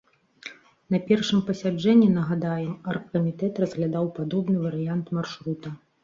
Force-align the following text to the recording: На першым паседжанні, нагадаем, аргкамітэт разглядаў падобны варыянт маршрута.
На 0.93 0.99
першым 1.09 1.39
паседжанні, 1.49 2.07
нагадаем, 2.13 2.71
аргкамітэт 2.93 3.53
разглядаў 3.65 4.09
падобны 4.17 4.57
варыянт 4.63 5.13
маршрута. 5.19 5.75